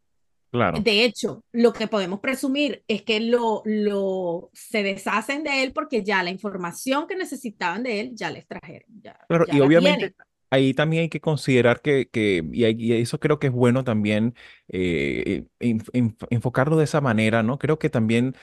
[0.82, 6.02] De hecho, lo que podemos presumir es que lo, lo, se deshacen de él porque
[6.02, 8.88] ya la información que necesitaban de él ya les trajeron.
[9.28, 10.14] claro, y obviamente
[10.50, 14.34] ahí también hay que considerar que, que y, eso creo que es bueno también
[14.68, 17.58] eh, enfocarlo de esa manera, ¿no?
[17.58, 18.34] Creo que también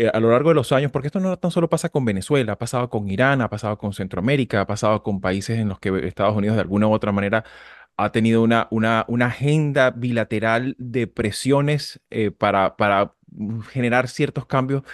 [0.00, 2.52] eh, a lo largo de los años, porque esto no tan solo pasa con Venezuela,
[2.52, 6.06] ha pasado con Irán, ha pasado con Centroamérica, ha pasado con países en los que
[6.06, 7.44] Estados Unidos de alguna u otra manera
[7.96, 13.14] ha tenido una, una, agenda bilateral de presiones eh, para, para
[13.72, 14.84] generar ciertos cambios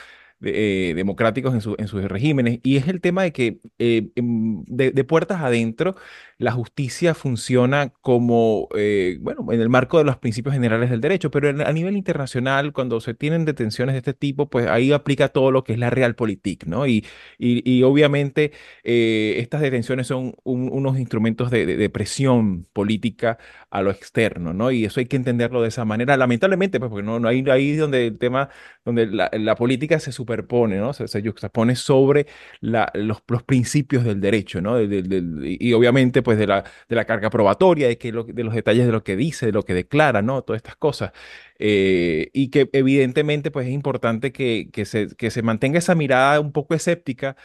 [0.40, 2.60] eh, democráticos en, su, en, sus regímenes.
[2.62, 5.96] Y es el tema de que de, puertas adentro,
[6.44, 11.30] la justicia funciona como, eh, bueno, en el marco de los principios generales del derecho,
[11.30, 15.50] pero a nivel internacional, cuando se tienen detenciones de este tipo, pues ahí aplica todo
[15.50, 16.86] lo que es la realpolitik, ¿no?
[16.86, 17.04] Y,
[17.38, 18.52] y, obviamente
[18.84, 23.38] eh, estas detenciones son unos instrumentos de, de, presión política
[23.70, 24.70] a lo externo, ¿no?
[24.70, 27.74] Y eso hay que entenderlo de esa manera, lamentablemente, pues porque no, no hay ahí
[27.76, 28.50] donde el tema,
[28.84, 30.92] donde la, la política se superpone, ¿no?
[30.92, 32.26] Se, se pone sobre
[32.60, 34.80] la, los, los, principios del derecho, ¿no?
[34.80, 38.92] y obviamente, pues de la, de la carga probatoria, de, que de los detalles de
[38.92, 40.42] lo que dice, de lo que declara, ¿no?
[40.42, 41.12] Todas estas cosas.
[41.58, 46.40] Eh, y que evidentemente, pues es importante que, que, se, que se mantenga esa mirada
[46.40, 47.36] un poco escéptica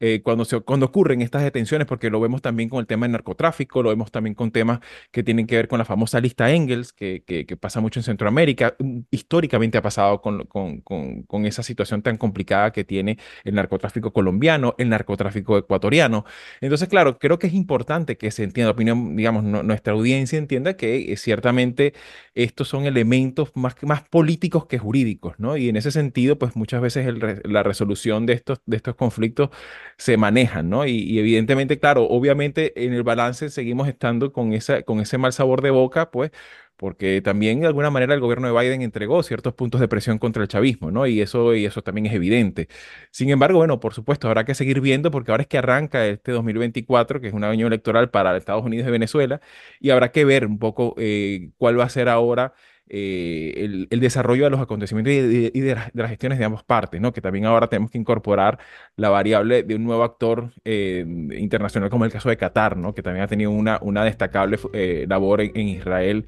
[0.00, 3.12] eh, cuando, se, cuando ocurren estas detenciones, porque lo vemos también con el tema del
[3.12, 4.80] narcotráfico, lo vemos también con temas
[5.10, 8.76] que tienen que ver con la famosa lista Engels, que, que, pasa mucho en Centroamérica,
[8.78, 13.54] mm, históricamente ha pasado con, con, con, con, esa situación tan complicada que tiene el
[13.54, 16.24] narcotráfico colombiano, el narcotráfico ecuatoriano.
[16.60, 21.12] Entonces, claro, creo que es importante que se entienda, opinión, digamos, nuestra audiencia entienda que
[21.12, 21.94] eh, ciertamente
[22.34, 25.56] estos son elementos más, más políticos que jurídicos, ¿no?
[25.56, 29.50] Y en ese sentido, pues muchas veces la resolución de estos, de estos conflictos
[29.98, 30.86] se manejan, ¿no?
[30.86, 35.60] Y, evidentemente, claro, obviamente en el balance seguimos estando con, esa, con ese mal sabor
[35.62, 36.30] de boca, pues,
[36.76, 40.42] porque también de alguna manera el gobierno de Biden entregó ciertos puntos de presión contra
[40.42, 41.06] el chavismo, ¿no?
[41.08, 42.68] Y eso, y eso también es evidente.
[43.10, 46.30] Sin embargo, bueno, por supuesto, habrá que seguir viendo porque ahora es que arranca este
[46.32, 49.40] 2024, que es un año electoral para Estados Unidos y Venezuela,
[49.80, 52.54] y habrá que ver un poco eh, cuál va a ser ahora
[52.90, 57.12] eh, el, desarrollo de los acontecimientos y, de, las gestiones de ambas partes, ¿no?
[57.12, 58.58] Que también ahora tenemos que incorporar
[58.96, 61.04] la variable de un nuevo actor eh,
[61.36, 62.94] internacional como el caso de Qatar, ¿no?
[62.94, 66.24] Que también ha tenido una, destacable eh, labor en, Israel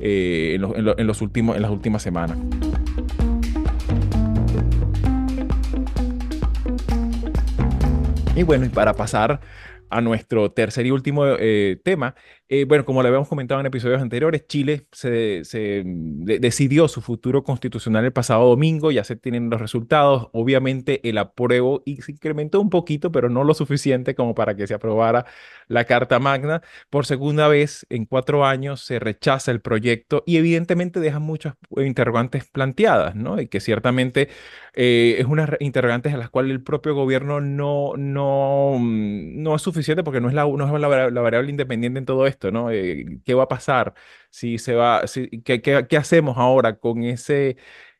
[0.00, 0.60] en,
[1.06, 2.38] los últimos, en las últimas semanas.
[8.34, 9.40] Y bueno, y para pasar
[9.90, 11.24] a nuestro tercer y último
[11.82, 12.14] tema,
[12.52, 15.44] eh, bueno, como le habíamos comentado en episodios anteriores, Chile se,
[15.84, 20.30] mm, decidió su futuro constitucional el pasado domingo, ya se tienen los resultados.
[20.32, 24.66] Obviamente el apruebo y se incrementó un poquito, pero no lo suficiente como para que
[24.66, 25.26] se aprobara
[25.68, 26.60] la Carta Magna.
[26.90, 32.46] Por segunda vez en cuatro años se rechaza el proyecto y evidentemente deja muchas interrogantes
[32.46, 33.40] planteadas, ¿no?
[33.40, 34.28] Y que ciertamente
[34.74, 39.62] eh, es unas interrogantes a las cuales el propio gobierno no, no, mm, no es
[39.62, 42.39] suficiente porque no es la, no es la variable independiente en todo esto.
[42.70, 43.94] Eh, ¿qué va a pasar?
[45.44, 47.56] ¿qué, hacemos ahora con ese,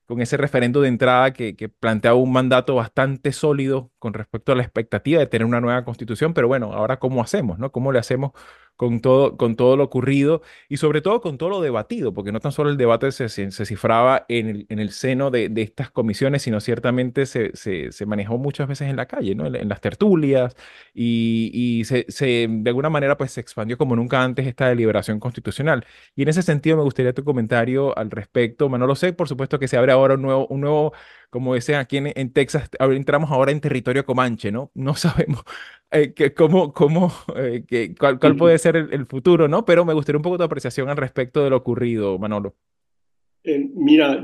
[0.07, 4.57] con ese referendo de entrada que, que planteaba un mandato bastante sólido con respecto a
[4.57, 6.35] la expectativa de tener una nueva constitución?
[6.35, 7.59] Pero bueno, ahora ¿cómo hacemos?
[7.59, 7.73] ¿no?
[7.73, 8.33] ¿Cómo le hacemos
[8.77, 12.41] con todo, con todo lo ocurrido y sobre todo con todo lo debatido, porque no
[12.41, 15.91] tan solo el debate se, se, cifraba en el, en el seno de, de, estas
[15.91, 19.47] comisiones, sino ciertamente se, se, manejó muchas veces en la calle, ¿no?
[19.47, 20.57] en, las tertulias
[20.95, 22.07] y, y se,
[22.49, 25.85] de alguna manera pues se expandió como nunca antes esta deliberación constitucional.
[26.17, 28.69] Y en ese sentido me gustaría tu comentario al respecto.
[28.69, 30.93] Manolo, sé por supuesto que se abre ahora un nuevo, un nuevo
[31.31, 34.71] como decían aquí en, Texas, entramos ahora en territorio comanche, ¿no?
[34.75, 35.43] No sabemos
[35.91, 39.65] eh, que, cómo, cómo, eh, que, cuál, puede ser el, futuro, ¿no?
[39.65, 42.57] Pero me gustaría un poco tu apreciación al respecto de lo ocurrido, Manolo.
[43.45, 44.21] Eh, mira,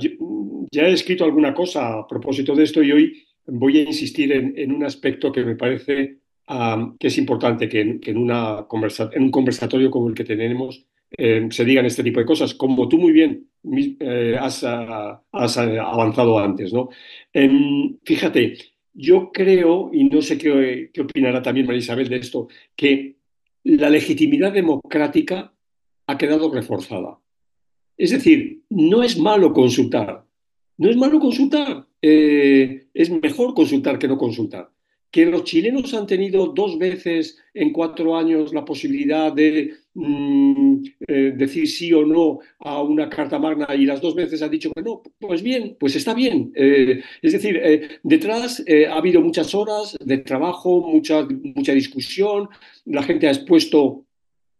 [0.70, 4.72] ya he escrito alguna cosa a propósito de esto y hoy voy a insistir en,
[4.72, 6.18] un aspecto que me parece
[6.98, 10.86] que es importante, que, en, en, una conversa, en un conversatorio como el que tenemos
[11.10, 13.48] eh, se digan este tipo de cosas, como tú muy bien
[14.00, 16.72] eh, has, ah, has, avanzado antes.
[16.72, 16.88] ¿no?
[17.32, 18.56] Em, fíjate,
[18.92, 23.16] yo creo, y no sé qué, opinará también María Isabel de esto, que
[23.64, 25.52] la legitimidad democrática
[26.06, 27.18] ha quedado reforzada.
[27.96, 30.24] Es decir, no es malo consultar,
[30.78, 34.70] no es malo consultar, eh, es mejor consultar que no consultar
[35.10, 41.32] que los chilenos han tenido dos veces en cuatro años la posibilidad de mm, eh,
[41.36, 44.82] decir sí o no a una carta magna y las dos veces han dicho que
[44.82, 46.52] no, pues bien, pues está bien.
[46.54, 52.48] Eh, es decir, eh, detrás ha habido muchas horas de trabajo, mucha, mucha discusión,
[52.84, 54.05] la gente ha expuesto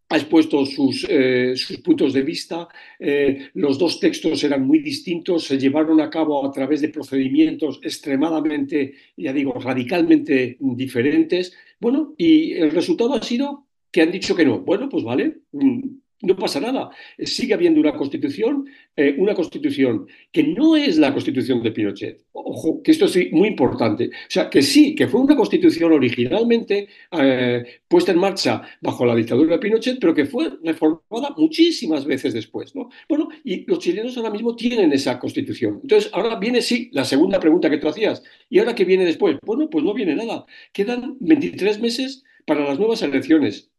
[0.09, 2.69] ha expuesto sus, eh, sus puntos de vista.
[2.99, 7.81] Eh, los dos textos eran muy distintos, se llevaron a cabo a través de procedimientos
[7.83, 11.53] extremadamente, ya digo, radicalmente diferentes.
[11.81, 14.61] Bueno, y el resultado ha sido que han dicho que no.
[14.61, 15.81] Bueno, pues vale, mm,
[16.23, 16.91] no pasa nada.
[17.19, 22.25] Sigue habiendo una constitución, eh, una constitución que no es la constitución de Pinochet.
[22.33, 24.07] Ojo, que esto es muy importante.
[24.09, 29.15] O sea, que sí, que fue una constitución originalmente eh, puesta en marcha bajo la
[29.15, 32.75] dictadura de Pinochet, pero que fue reformada muchísimas veces después.
[32.75, 32.89] ¿no?
[33.09, 35.81] Bueno, y los chilenos ahora mismo tienen esa constitución.
[35.83, 38.23] Entonces, ahora viene, sí, la segunda pregunta que tú hacías.
[38.49, 39.37] ¿Y ahora qué viene después?
[39.45, 40.47] Bueno, pues no viene nada.
[40.73, 43.71] Quedan 23 meses para las nuevas elecciones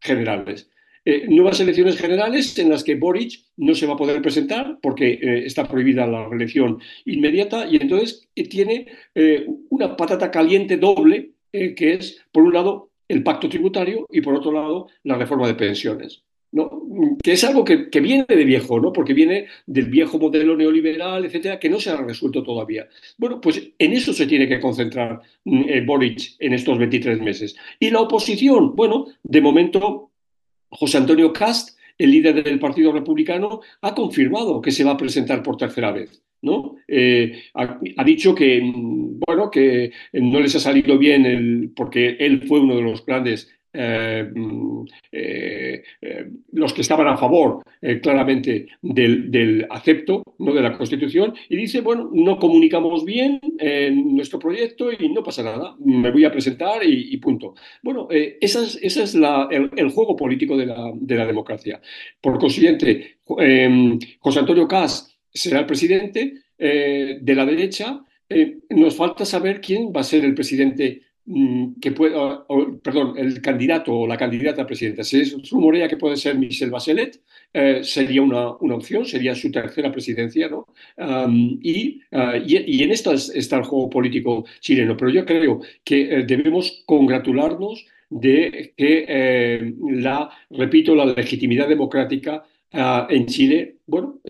[0.00, 0.70] generales.
[1.06, 5.18] Eh, nuevas elecciones generales en las que Boric no se va a poder presentar porque
[5.20, 8.86] eh, está prohibida la reelección inmediata y entonces eh, tiene
[9.68, 14.50] una patata caliente doble que es, por un lado, el pacto tributario y, por otro
[14.50, 16.24] lado, la reforma de pensiones.
[17.22, 18.92] que es algo que, viene de viejo, ¿no?
[18.92, 22.88] porque viene del viejo modelo neoliberal, etcétera, que no se ha resuelto todavía.
[23.16, 27.54] Bueno, pues en eso se tiene que concentrar mm, Boric en estos 23 meses.
[27.78, 30.10] Y la oposición, bueno, de momento
[30.74, 35.42] José Antonio Cast, el líder del Partido Republicano, ha confirmado que se va a presentar
[35.42, 36.22] por tercera vez.
[36.42, 36.76] ¿no?
[36.86, 42.60] Eh, ha, dicho que, mm, bueno, que no les ha salido bien porque él fue
[42.60, 47.64] uno de los grandes eh, mm, eh, eh, los que estaban a favor
[48.00, 50.54] claramente del, acepto ¿no?
[50.54, 55.42] de la Constitución y dice, bueno, no comunicamos bien en nuestro proyecto y no pasa
[55.42, 57.54] nada, me voy a presentar y, punto.
[57.82, 61.80] Bueno, ese es, esa es el, juego político de la, de la democracia.
[62.20, 68.00] Por consiguiente, José Antonio Cas será el presidente de la derecha.
[68.70, 72.46] nos falta saber quién va a ser el presidente Mm, que pueda,
[72.82, 75.02] perdón, el candidato o la candidata a presidenta.
[75.04, 77.22] Se rumorea que puede ser Michelle Bachelet,
[77.52, 80.66] eh, sería una, una, opción, sería su tercera presidencia, ¿no?
[81.62, 86.02] y, ah, y, y, en esto está el juego político chileno, pero yo creo que
[86.02, 94.20] eh, debemos congratularnos de que la, repito, la legitimidad democrática ah, en Chile, bueno,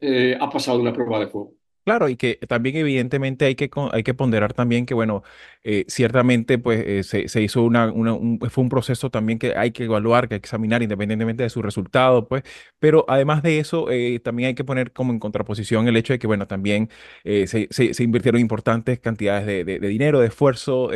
[0.40, 1.55] ha pasado una prueba de fuego.
[1.85, 5.22] Claro, y que también evidentemente hay que, hay que ponderar también que, bueno,
[5.64, 6.82] eh, ciertamente pues
[7.12, 10.41] eh, se, hizo una, un, fue un proceso también que hay que evaluar, que hay
[10.41, 12.43] que examinar independientemente de su resultado, pues,
[12.78, 16.18] pero además de eso eh, también hay que poner como en contraposición el hecho de
[16.18, 16.89] que, bueno, también
[17.22, 20.91] se, se, invirtieron importantes cantidades de, de, dinero, de esfuerzo,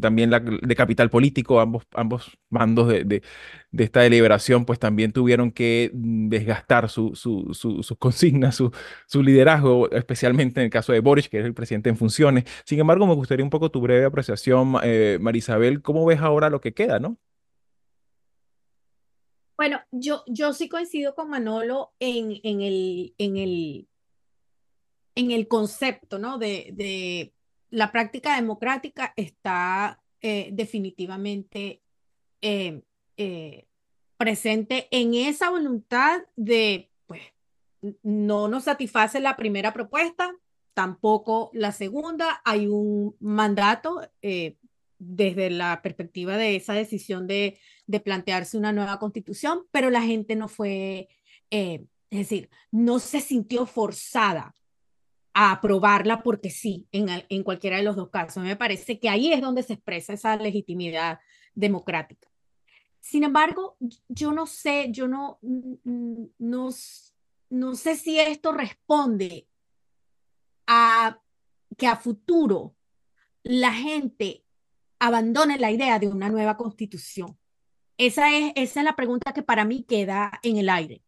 [0.00, 3.22] también la, de capital político, ambos, ambos bandos de
[3.78, 8.72] esta deliberación, pues también tuvieron que mm, desgastar sus su, su, consignas, su,
[9.06, 12.44] su, liderazgo, especialmente en el caso de Boris, que es el presidente en funciones.
[12.64, 16.60] Sin embargo, me gustaría un poco tu breve apreciación, eh, Marisabel, ¿cómo ves ahora lo
[16.60, 17.16] que queda, no?
[19.56, 23.88] Bueno, yo, yo sí coincido con Manolo en, en, el, en, el,
[25.14, 26.38] en el concepto, ¿no?
[26.38, 27.32] De, de
[27.70, 31.82] la práctica democrática está eh, definitivamente
[32.42, 32.82] eh,
[33.16, 33.66] eh,
[34.16, 37.22] presente en esa voluntad de, pues,
[38.02, 40.32] no nos satisface la primera propuesta,
[40.74, 42.40] tampoco la segunda.
[42.44, 44.56] Hay un mandato eh,
[44.98, 50.36] desde la perspectiva de esa decisión de, de, plantearse una nueva constitución, pero la gente
[50.36, 51.08] no fue,
[51.50, 54.54] eh, es decir, no se sintió forzada
[55.34, 58.44] a aprobarla porque sí, en, en cualquiera de los dos casos.
[58.44, 61.18] Me parece que ahí es donde se expresa esa legitimidad
[61.54, 62.31] democrática.
[63.02, 63.76] Sin embargo,
[64.08, 66.70] yo no sé, yo no, no,
[67.50, 69.48] no sé si esto responde
[70.68, 71.20] a
[71.76, 72.76] que a futuro
[73.42, 74.44] la gente
[75.00, 77.36] abandone la idea de una nueva constitución.
[77.98, 81.02] Esa es, esa es la pregunta que para mí queda en el aire.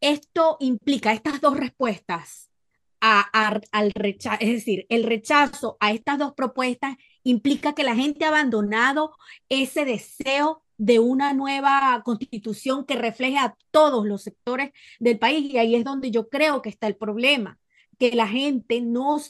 [0.00, 2.52] Esto implica estas dos respuestas
[3.00, 8.28] al rechazo, es decir, el rechazo a estas dos propuestas implica que la gente ha
[8.28, 9.16] abandonado
[9.48, 15.52] ese deseo de una nueva constitución que refleje a todos los sectores del país.
[15.52, 17.58] Y ahí es donde yo creo que está el problema,
[17.98, 19.20] que la gente no,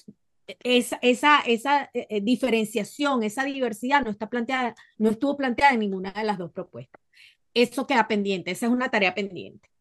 [0.64, 5.80] esa, esa, esa eh, eh, diferenciación, esa diversidad no, está planteada, no estuvo planteada en
[5.80, 7.00] ninguna de las dos propuestas.
[7.54, 9.71] Eso queda pendiente, esa es una tarea pendiente.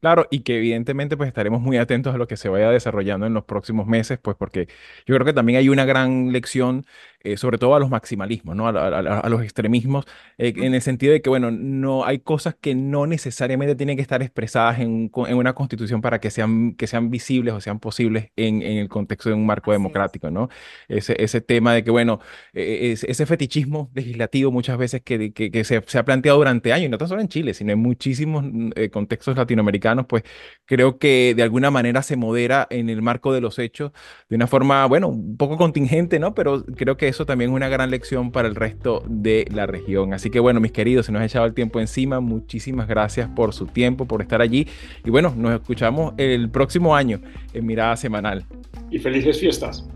[0.00, 3.32] Claro, y que evidentemente pues estaremos muy atentos a lo que se vaya desarrollando en
[3.34, 4.68] los próximos meses, pues porque
[5.06, 6.84] yo creo que también hay una gran lección,
[7.20, 8.68] eh, sobre todo a los maximalismos, ¿no?
[8.68, 10.04] A, los extremismos,
[10.38, 14.02] eh, en el sentido de que, bueno, no hay cosas que no necesariamente tienen que
[14.02, 18.30] estar expresadas en, en una constitución para que sean, que sean visibles o sean posibles
[18.36, 20.50] en, en el contexto de un marco democrático, ¿no?
[20.88, 22.20] Ese, ese tema de que, bueno,
[22.52, 26.86] e, ese fetichismo legislativo muchas veces que, que, que se, se, ha planteado durante años,
[26.86, 28.44] y no tan solo en Chile, sino en muchísimos
[28.76, 30.24] eh, contextos latinoamericanos, pues
[30.64, 33.92] creo que de alguna manera se modera en el marco de los hechos
[34.28, 36.34] de una forma, bueno, un poco contingente, ¿no?
[36.34, 40.12] Pero creo que eso también es una gran lección para el resto de la región.
[40.12, 42.20] Así que bueno, mis queridos, se nos ha echado el tiempo encima.
[42.20, 44.66] Muchísimas gracias por su tiempo, por estar allí.
[45.04, 47.20] Y bueno, nos escuchamos el próximo año
[47.52, 48.44] en Mirada Semanal.
[48.90, 49.86] Y felices fiestas.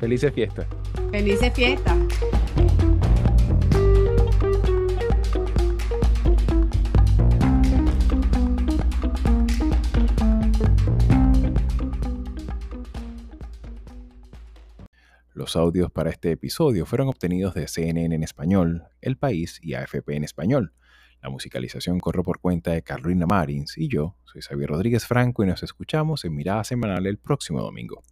[0.00, 0.66] Felices fiestas.
[1.10, 1.96] Felices fiestas.
[15.40, 20.14] Los audios para este episodio fueron obtenidos de CNN en español, El País y AFP
[20.14, 20.74] en español.
[21.22, 25.46] La musicalización corre por cuenta de Carolina Marins y yo soy Xavier Rodríguez Franco y
[25.46, 28.02] nos escuchamos en Mirada Semanal el próximo domingo.